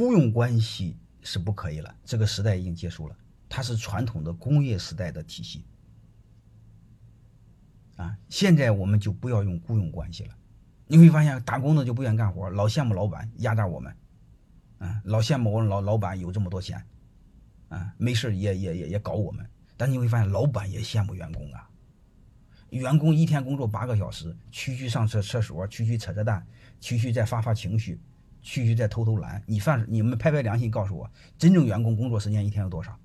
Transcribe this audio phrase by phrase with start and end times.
[0.00, 3.14] 雇佣关系是不可以了，这个时代已经结束了，
[3.50, 5.62] 它是传统的工业时代的体系。
[7.96, 10.34] 啊，现在我们就不要用雇佣关系了。
[10.86, 13.94] 你会发现，打工的就不愿干活，老羡慕老板压榨我们，
[14.78, 16.82] 啊，老羡慕我们老老板有这么多钱，
[17.68, 19.46] 啊，没事也也也也搞我们。
[19.76, 21.68] 但你会发现，老板也羡慕员工啊。
[22.70, 26.46] 员工一天工作八个小时，区区上厕厕所，区区扯扯淡，
[26.80, 28.00] 区区再发发情绪，
[28.42, 29.42] 区区在偷偷懒。
[29.46, 32.98] 你算你们拍拍良心，告诉我，真正员工工作时间一天有多少？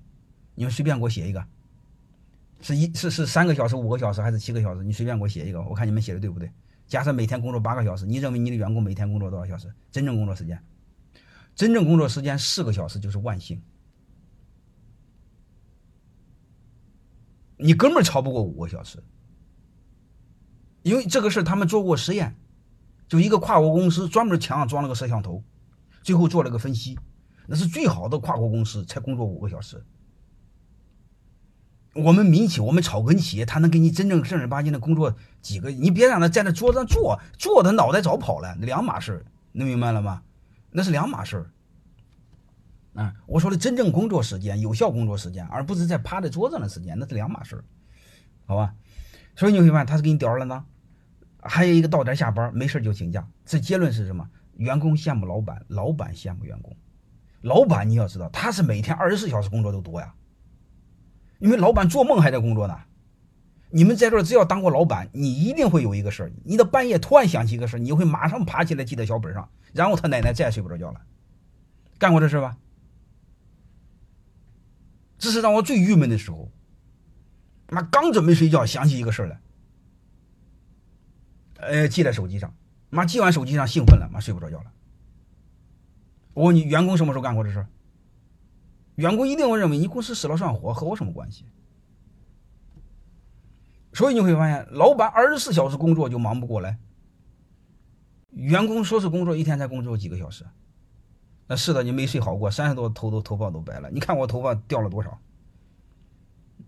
[0.54, 1.46] 你们随便给我写一个。
[2.62, 4.82] 是一是是三个小时五个小时还是七个小时？
[4.82, 6.50] 你随便给我写一个，我看你们写的对不对？
[6.86, 9.72] 假设每天工作八个小时，你认为你的员工每天工作多少小时？
[9.90, 10.62] 真正工作时间，
[11.54, 13.60] 真正工作时间四个小时就是万幸。
[17.58, 19.02] 你根本超不过五个小时，
[20.82, 22.36] 因为这个事他们做过实验，
[23.08, 25.42] 就一个跨国公司专门墙上装了个摄像头，
[26.02, 26.98] 最后做了个分析，
[27.46, 29.84] 那是最好的跨国公司才工作五个小时。
[31.94, 35.70] 我们民企，我们草根企业，他能给你真正正儿八经的工作几个？
[35.70, 40.22] 你别让他在那桌子上坐，坐他脑袋早跑了，两码事儿能明白了吗？
[40.70, 41.50] 那是两码事儿。
[43.00, 47.64] 啊，我说的真正工作时间、有效工作时间，而不是在趴在桌子上的时间，那是两码事儿，
[48.46, 48.74] 好吧？
[49.34, 50.64] 所以你会发现他是给你叼了呢。
[51.48, 54.28] 还有一个到点下班没事就请假，这结论是什么？
[54.56, 56.74] 员工羡慕老板，老板羡慕员工。
[57.42, 60.14] 老板你要知道，他是每天二十四小时工作都多呀。
[61.38, 62.78] 因为老板做梦还在工作呢，
[63.70, 71.02] 你们在这儿只要当过老板，你一定会有一个事儿，你的半夜突然想起一个事儿，你会马上爬起来记在小本上，然后他奶奶再也睡不着觉了。
[71.98, 72.56] 干过这事吧？
[75.18, 76.50] 这是让我最郁闷的时候。
[77.68, 79.40] 妈刚准备睡觉，想起一个事儿来，
[81.58, 82.54] 呃，记在手机上。
[82.88, 84.72] 妈记完手机上兴奋了，妈睡不着觉了。
[86.34, 87.66] 我问你，员工什么时候干过这事？
[88.94, 91.44] 员工一定会认为你公司死了算活，和我什么关系？
[93.92, 96.78] 所以你会发现，老板二十四小时工作就忙不过来，
[98.30, 100.46] 员工说是工作一天才工作几个小时，
[101.46, 103.90] 那是的，你没睡好过，三十多头都头发都白了。
[103.90, 105.18] 你看我头发掉了多少，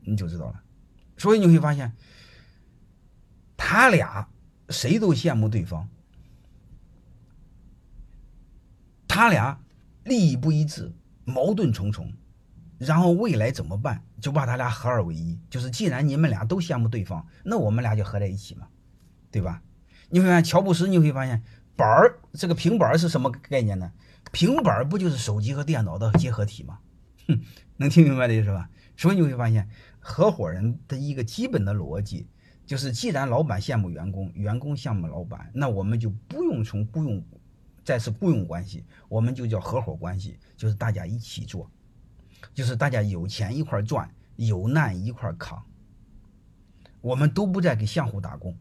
[0.00, 0.62] 你就知道了。
[1.16, 1.94] 所以你会发现，
[3.56, 4.28] 他俩
[4.68, 5.88] 谁都羡慕对方，
[9.06, 9.60] 他俩
[10.04, 10.92] 利益不一致。
[11.30, 12.10] 矛盾重重，
[12.78, 14.02] 然后未来怎么办？
[14.18, 15.38] 就把他俩合二为一。
[15.50, 18.66] 就是既然你们俩都羡慕对方，那我们俩就合在一起嘛，
[19.30, 19.62] 对吧？
[20.08, 21.42] 你会发现乔布斯，你会发现
[21.76, 23.92] 板儿这个平板是什么概念呢？
[24.32, 26.78] 平板不就是手机和电脑的结合体吗？
[27.26, 27.42] 哼，
[27.76, 28.70] 能听明白的意思吧？
[28.96, 29.68] 所以你会发现，
[30.00, 32.26] 合伙人的一个基本的逻辑
[32.68, 37.24] 就是：既然老板羡慕员工，员工羡慕老板，那我们就不用从雇佣。
[37.82, 41.70] 再是雇佣关系，我们就叫合伙关系，就是大家一起做，
[42.52, 45.64] 就是大家有钱一块赚，有难一块扛。
[47.00, 48.54] 我们都不再给相互打工，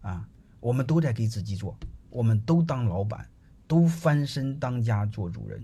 [0.00, 0.26] 啊，
[0.58, 1.76] 我们都在给自己做，
[2.08, 3.28] 我们都当老板，
[3.66, 5.62] 都翻身当家做主人。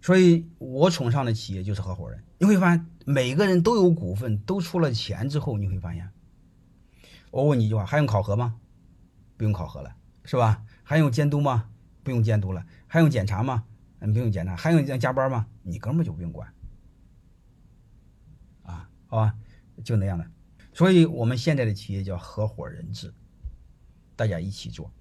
[0.00, 2.22] 所以我崇尚的企业就是合伙人。
[2.38, 6.08] 你会发现，每个人都有股份，都出了钱之后，你会发现，
[7.34, 8.60] 我问你一句话，还用考核吗？
[9.36, 10.64] 不用考核了，是吧？
[10.84, 11.68] 还用监督吗？
[12.04, 13.64] 不用监督了，还用检查吗？
[13.98, 15.44] 嗯，不用检查，还用加班吗？
[15.64, 16.54] 你根本就不用管，
[18.62, 19.34] 啊，好吧，
[19.82, 20.24] 就那样的。
[20.72, 23.12] 所以我们现在的企业叫合伙人制，
[24.14, 24.92] 大家一起做，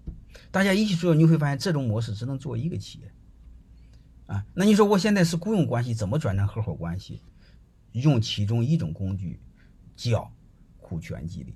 [0.49, 3.11] 大家一起做，你会发现这种模式只能做一个企业，
[4.25, 7.21] 啊，那你说我现在是雇佣关系，怎么转成合伙关系？
[7.91, 9.39] 用其中一种工具
[9.95, 10.33] 叫
[10.79, 11.55] 股权激励，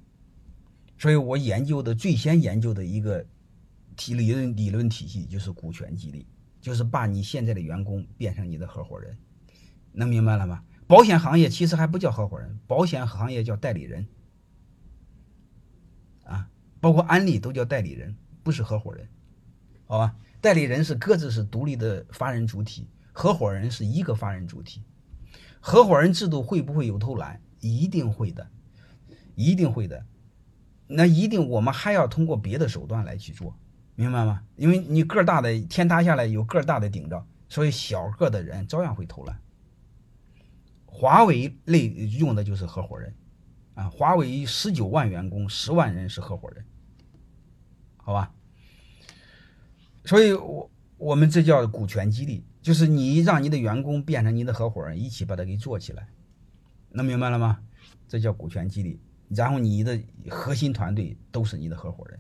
[0.97, 3.25] 所以我研究的最先研究的一个。
[3.99, 6.27] 体理论理论体系就是股权激励，
[6.61, 9.17] 就是把你现在的员工变成你的合伙人，
[9.91, 10.63] 能明白了吗？
[10.85, 14.07] 保险行业其实还不叫合伙人，保险行业叫代理人，
[16.25, 16.47] 啊，
[16.79, 19.09] 包括安利都叫代理人，不是合伙人，
[19.87, 20.15] 好吧？
[20.41, 24.83] 代理人是各自是独立的法人主体，合伙人是一个法人主体。
[25.59, 27.41] 合伙人制度会不会有偷懒？
[27.61, 28.47] 一定会的，
[29.33, 30.05] 一定会的。
[30.87, 33.55] 那一定我们还要通过别的手段来去做。
[33.95, 34.43] 明白吗？
[34.55, 39.39] 因为你个大的天塌下来有个大的顶着，所以小个的人照样会偷懒。
[40.85, 43.13] 华为类用的就是合伙人，
[43.73, 46.65] 啊，华为十九万员工，十万人是合伙人，
[47.97, 48.31] 好吧？
[50.05, 56.07] 所以，我我们这叫股权激励，就是你让你的员工变成你的合伙人，一起把它给做起来，
[56.91, 57.59] 能明白了吗？
[58.07, 58.99] 这叫股权激励，
[59.29, 62.19] 然后你的核心团队都是你的合伙人。